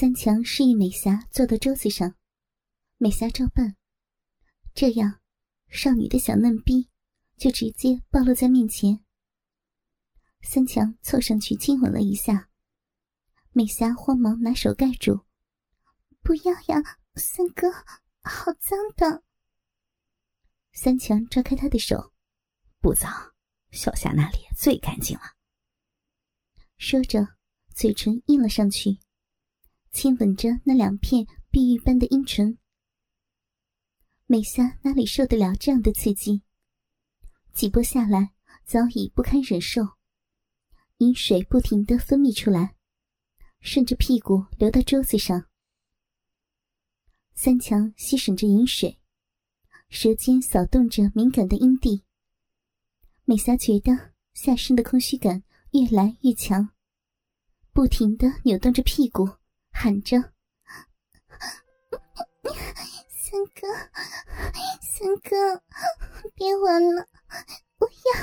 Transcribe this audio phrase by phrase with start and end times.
[0.00, 2.14] 三强示意美霞坐到桌子上，
[2.98, 3.74] 美霞照办。
[4.72, 5.20] 这样，
[5.70, 6.88] 少女的小嫩逼
[7.36, 9.04] 就直接暴露在面前。
[10.40, 12.48] 三强凑上去亲吻了一下，
[13.50, 15.26] 美霞慌忙拿手盖住
[16.22, 17.68] ：“不要呀，三哥，
[18.22, 19.24] 好脏的。”
[20.74, 22.12] 三强抓开他的手
[22.78, 23.34] ：“不脏，
[23.72, 25.24] 小霞那里最干净了。”
[26.78, 27.34] 说着，
[27.74, 29.00] 嘴唇印了上去。
[29.90, 32.58] 亲吻着那两片碧玉般的阴唇，
[34.26, 36.42] 美霞哪里受得了这样的刺激？
[37.54, 39.82] 几波下来，早已不堪忍受，
[40.98, 42.76] 饮水不停的分泌出来，
[43.60, 45.48] 顺着屁股流到桌子上。
[47.34, 49.00] 三强吸吮着饮水，
[49.88, 52.04] 舌尖扫动着敏感的阴蒂。
[53.24, 55.42] 美霞觉得下身的空虚感
[55.72, 56.68] 越来越强，
[57.72, 59.37] 不停的扭动着屁股。
[59.80, 60.18] 喊着
[63.08, 63.62] ：“三哥，
[64.82, 65.62] 三哥，
[66.34, 67.06] 别玩了，
[67.78, 68.20] 我要，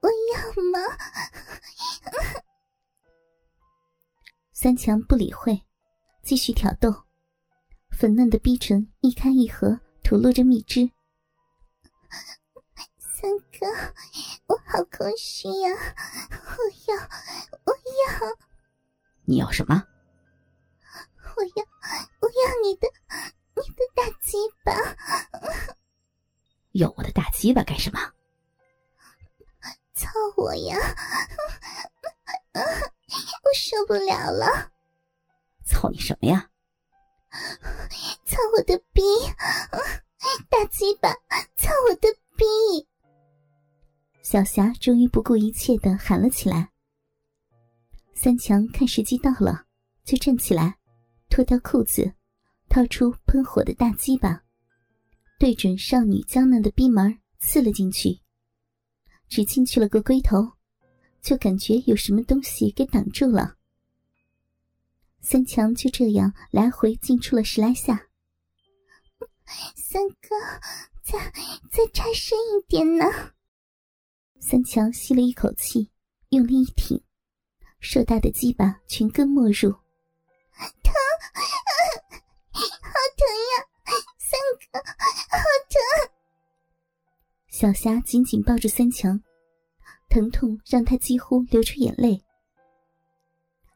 [0.00, 0.40] 我要
[0.72, 0.80] 嘛！”
[4.50, 5.62] 三强不理会，
[6.22, 7.04] 继续挑逗，
[7.90, 10.90] 粉嫩的逼唇一开一合，吐露着蜜汁。
[12.98, 13.30] 三
[13.60, 13.66] 哥，
[14.46, 15.68] 我好空虚呀，
[16.30, 16.96] 我要，
[17.66, 18.38] 我要！
[19.26, 19.84] 你要什么？
[21.38, 21.64] 我要，
[22.20, 22.88] 我要你的，
[23.54, 24.72] 你的大鸡巴！
[26.72, 28.00] 要我的大鸡巴干什么？
[29.94, 30.76] 操我呀！
[32.54, 34.72] 我受不了了！
[35.64, 36.50] 操你什么呀？
[38.24, 39.02] 操我的逼！
[40.50, 41.14] 大鸡巴！
[41.56, 42.44] 操我的逼！
[44.22, 46.70] 小霞终于不顾一切的喊了起来。
[48.14, 49.66] 三强看时机到了，
[50.04, 50.77] 就站起来。
[51.28, 52.12] 脱掉裤子，
[52.68, 54.42] 掏出喷火的大鸡巴，
[55.38, 58.20] 对准少女娇嫩的逼门刺了进去。
[59.28, 60.52] 只进去了个龟头，
[61.20, 63.56] 就感觉有什么东西给挡住了。
[65.20, 68.08] 三强就这样来回进出了十来下。
[69.74, 70.34] 三哥，
[71.02, 71.18] 再
[71.70, 73.04] 再插深一点呢。
[74.40, 75.90] 三强吸了一口气，
[76.30, 77.02] 用力一挺，
[77.80, 79.74] 硕大的鸡巴全根没入。
[87.58, 89.20] 小霞紧紧抱住三强，
[90.08, 92.22] 疼痛让她几乎流出眼泪。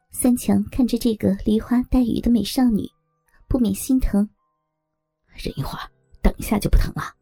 [0.09, 2.89] 三强看着这个梨花带雨的美少女，
[3.49, 4.29] 不免心疼。
[5.33, 5.91] 忍一会儿，
[6.21, 7.13] 等一下就不疼了。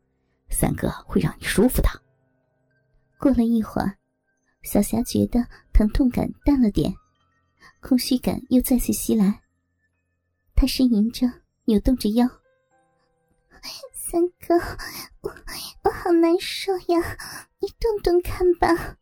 [0.51, 1.89] 三哥会让你舒服的。
[3.17, 3.97] 过了一会儿，
[4.61, 6.93] 小霞觉得疼痛感淡了点，
[7.79, 9.41] 空虚感又再次袭来。
[10.53, 11.25] 她呻吟着，
[11.65, 12.29] 扭动着腰。
[14.11, 14.55] 三哥，
[15.21, 15.33] 我
[15.85, 17.17] 我好难受呀，
[17.59, 18.97] 你动动看吧。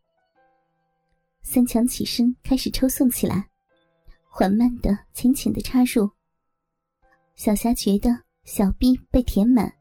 [1.41, 3.49] 三强起身，开始抽送起来，
[4.29, 6.11] 缓慢的、浅浅的插入。
[7.35, 9.73] 小霞觉得小臂被填满，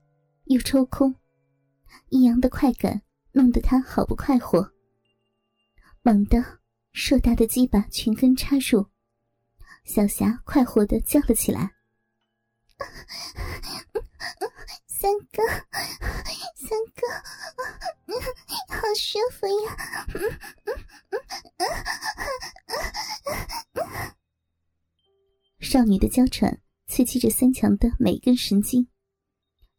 [0.44, 1.14] 又抽空，
[2.08, 3.02] 一阳的快感
[3.32, 4.72] 弄得她好不快活。
[6.00, 6.42] 猛地，
[6.92, 8.86] 硕大的鸡巴全根插入。
[9.84, 11.74] 小霞快活的叫了起来
[15.00, 15.42] ：“三哥，
[16.58, 17.06] 三哥，
[18.74, 19.76] 好舒服呀！”
[25.60, 28.88] 少女的娇喘刺激着三强的每根神经，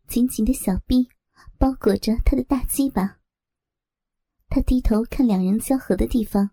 [0.08, 1.09] 紧紧的小臂
[1.58, 3.19] 包裹着他的大鸡巴。
[4.47, 6.52] 他低头看两人交合的地方，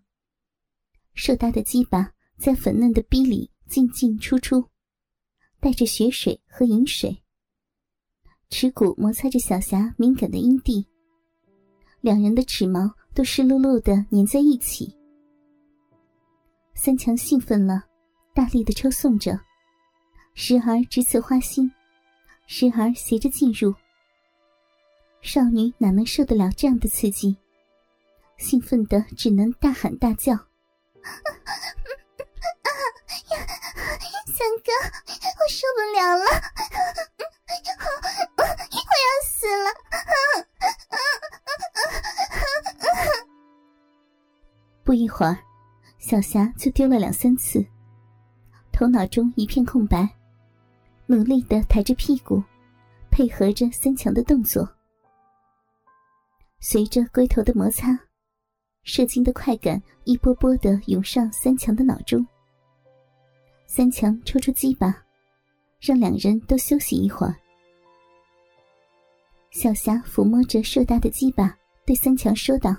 [1.13, 2.11] 硕大的鸡巴。
[2.37, 4.69] 在粉嫩的逼里进进出出，
[5.59, 7.23] 带着血水和饮水。
[8.49, 10.87] 耻骨摩擦着小霞敏感的阴蒂，
[12.01, 14.95] 两人的齿毛都湿漉漉的粘在一起。
[16.73, 17.83] 三强兴奋了，
[18.33, 19.37] 大力的抽送着，
[20.33, 21.69] 时而直刺花心，
[22.45, 23.73] 时而斜着进入。
[25.21, 27.35] 少女哪能受得了这样的刺激？
[28.37, 30.33] 兴奋的只能大喊大叫。
[34.27, 34.71] 三哥，
[35.09, 36.25] 我受不了了，
[39.47, 39.69] 死了！
[44.83, 45.37] 不一会儿，
[45.99, 47.65] 小霞就丢了两三次，
[48.73, 50.07] 头脑中一片空白，
[51.05, 52.43] 努力的抬着屁股，
[53.09, 54.69] 配合着三强的动作。
[56.59, 57.97] 随着龟头的摩擦，
[58.83, 62.25] 射精的快感一波波的涌上三强的脑中。
[63.65, 65.05] 三强抽出鸡巴，
[65.79, 67.35] 让两人都休息一会儿。
[69.59, 72.69] 小霞抚摸着硕大的鸡巴，对三强说道：“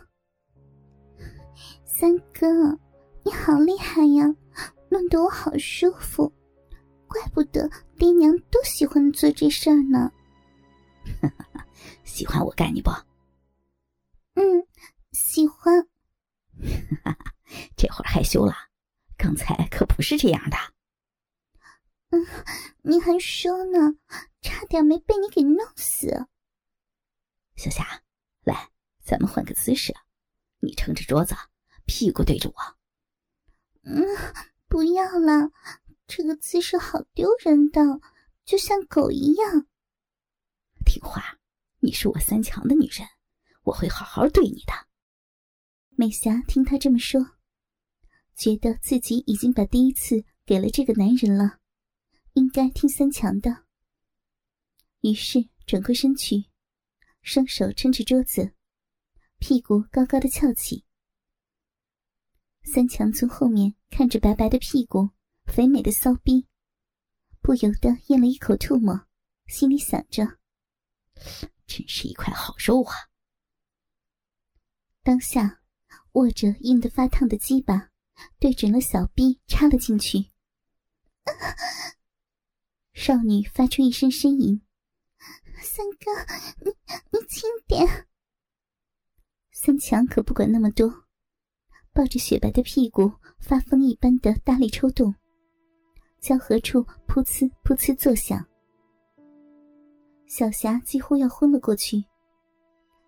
[1.84, 2.46] 三哥，
[3.24, 4.32] 你好厉害呀，
[4.88, 6.32] 弄得我好舒服，
[7.08, 10.12] 怪不得爹娘都喜欢做这事儿呢。
[12.06, 12.92] ”喜欢我干你不？
[14.34, 14.64] 嗯，
[15.10, 15.84] 喜欢。
[17.76, 18.54] 这会儿害羞了，
[19.16, 20.56] 刚才可不是这样的。
[22.10, 22.24] 嗯，
[22.82, 23.96] 你还说呢，
[24.42, 26.28] 差点没被你给弄死。
[27.58, 28.04] 小霞，
[28.44, 28.70] 来，
[29.02, 29.92] 咱们换个姿势，
[30.60, 31.34] 你撑着桌子，
[31.86, 32.54] 屁股对着我。
[33.82, 34.06] 嗯，
[34.68, 35.50] 不要了，
[36.06, 37.82] 这个姿势好丢人的，
[38.44, 39.66] 就像狗一样。
[40.86, 41.40] 听话，
[41.80, 43.08] 你是我三强的女人，
[43.64, 44.72] 我会好好对你的。
[45.96, 47.20] 美霞听他这么说，
[48.36, 51.58] 觉得自己已经把第一次给了这个男人了。
[52.34, 53.64] 应该听三强的。
[55.00, 56.47] 于是转过身去，
[57.22, 58.54] 双手撑着桌子，
[59.38, 60.84] 屁股高高的翘起。
[62.62, 65.10] 三强从后面看着白白的屁股、
[65.46, 66.46] 肥美的骚逼，
[67.40, 69.06] 不由得咽了一口唾沫，
[69.46, 70.38] 心里想着
[71.66, 72.94] ：“真是一块好肉啊！”
[75.02, 75.62] 当下
[76.12, 77.90] 握着硬得发烫的鸡巴，
[78.38, 80.30] 对准了小逼插了进去。
[82.92, 84.60] 少女发出一声呻吟
[85.62, 86.10] ：“三哥，
[86.64, 86.76] 你
[87.38, 87.86] 轻点。”
[89.54, 90.92] 三强可不管那么多，
[91.92, 95.14] 抱着雪白的屁股发疯一般的大力抽动，
[96.20, 98.44] 交合处噗呲噗呲作响。
[100.26, 102.04] 小霞几乎要昏了过去，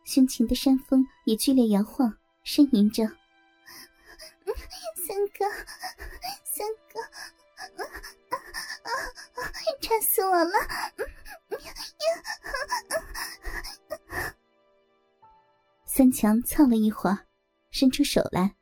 [0.05, 3.05] 胸前的山峰也剧烈摇晃，呻吟着
[5.07, 5.45] ：“三哥，
[6.45, 7.01] 三哥。”
[7.77, 7.83] 啊
[8.31, 8.35] 啊
[9.35, 9.41] 啊
[9.81, 10.53] 馋死我了！
[15.93, 17.19] 三强操了一会儿，
[17.73, 18.55] 伸出手来，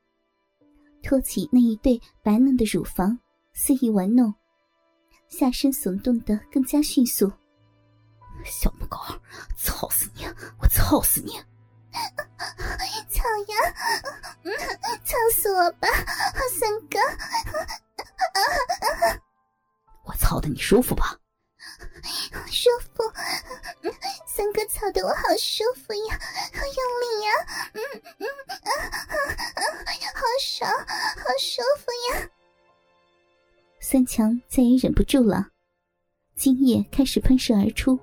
[1.02, 3.18] 托起那一对白嫩的乳房，
[3.52, 4.32] 肆意玩弄，
[5.28, 7.30] 下身耸动的更加迅速。
[8.46, 8.96] 小母狗，
[9.58, 10.24] 操死你！
[10.58, 11.32] 我操死你！
[13.10, 13.54] 操呀！
[14.44, 14.50] 嗯
[15.04, 15.86] 操死我吧，
[16.58, 16.98] 三哥！
[20.06, 21.14] 我操的你舒服吧？
[24.38, 26.16] 三哥操的我好舒服呀，
[26.54, 27.30] 好用力呀，
[27.72, 27.80] 嗯
[28.20, 28.24] 嗯
[28.62, 29.16] 啊啊
[29.56, 29.62] 啊
[30.14, 32.30] 好爽，好舒服呀！
[33.80, 35.48] 三强再也忍不住了，
[36.36, 37.98] 精液开始喷射而出，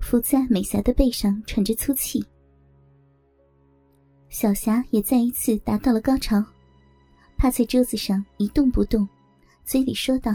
[0.00, 2.26] 伏在美霞的背上喘着粗气。
[4.30, 6.42] 小霞也再一次达到了高潮，
[7.36, 9.06] 趴在桌子上一动不动，
[9.66, 10.32] 嘴里说道。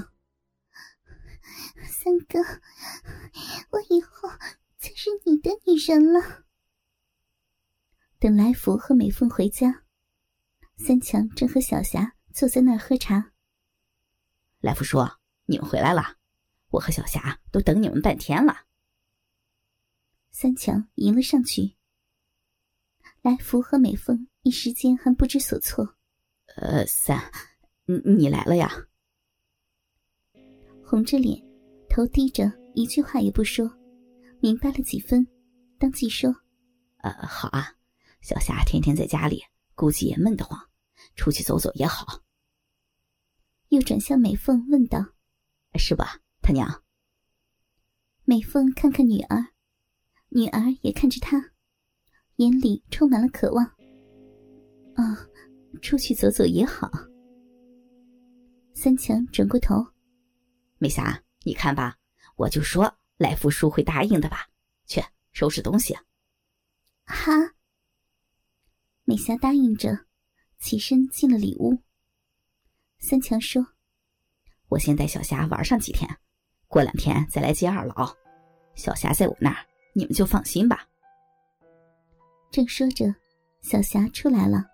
[1.90, 2.40] 三哥，
[3.72, 4.30] 我以后
[5.04, 6.46] 是你的女人了。
[8.20, 9.84] 等来福和美凤回家，
[10.78, 13.34] 三强正和小霞坐在那儿喝茶。
[14.60, 15.20] 来福说
[15.50, 16.18] ：“你们回来了，
[16.70, 18.68] 我和小霞都等你们半天了。”
[20.30, 21.76] 三强迎了上去。
[23.24, 25.96] 来福和美凤一时间还不知所措。
[26.58, 27.20] 呃，三，
[27.86, 28.70] 你你来了呀？
[30.86, 31.44] 红着脸。
[31.90, 33.81] 头低着，一句话也不说，
[34.42, 35.28] 明白了几分，
[35.78, 36.36] 当即说
[37.04, 37.76] ：“呃，好啊，
[38.22, 39.44] 小霞天天在家里，
[39.76, 40.60] 估计也闷得慌，
[41.16, 42.24] 出去走走也好。”
[43.70, 45.14] 又转向美凤问道
[45.78, 46.84] ：“是吧，他娘？”
[48.26, 49.54] 美凤看看女儿，
[50.30, 51.52] 女儿也看着她，
[52.38, 53.64] 眼里充满了渴望。
[54.96, 55.28] “啊，
[55.84, 56.90] 出去走走也好。”
[58.74, 59.76] 三强转过头，
[60.80, 61.24] 美霞。
[61.44, 61.98] 你看吧，
[62.36, 64.48] 我就说来福叔会答应的吧。
[64.88, 65.02] 去
[65.32, 65.98] 收拾东西。
[67.06, 67.54] 哈。
[69.04, 70.06] 美霞答应着，
[70.60, 71.78] 起身进了里屋。
[73.00, 73.66] 三强说
[74.70, 76.18] ：“我先带小霞玩上几天，
[76.68, 78.16] 过两天再来接二老。
[78.76, 80.88] 小霞在我那儿，你们就放心吧。”
[82.52, 83.14] 正说着，
[83.62, 84.66] 小霞出来了。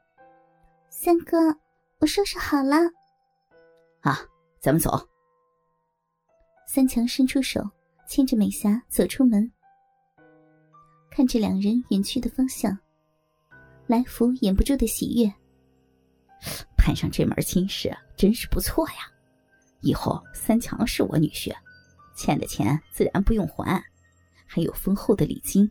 [0.89, 1.37] 三哥，
[1.99, 2.75] 我收拾好了。
[4.01, 4.19] 啊，
[4.59, 5.09] 咱们走。
[6.67, 7.61] 三强伸出手，
[8.07, 9.51] 牵着美霞走出门。
[11.11, 12.77] 看着两人远去的方向，
[13.85, 15.31] 来福掩不住的喜悦。
[16.77, 19.11] 攀上这门亲事真是不错呀！
[19.81, 21.53] 以后三强是我女婿，
[22.15, 23.83] 欠的钱自然不用还，
[24.45, 25.69] 还有丰厚的礼金。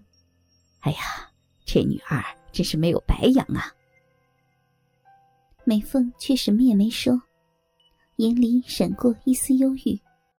[0.81, 0.99] 哎呀，
[1.65, 3.73] 这女儿真是没有白养啊！
[5.65, 7.21] 美凤却什么也没说，
[8.17, 9.99] 眼里闪过一丝忧郁。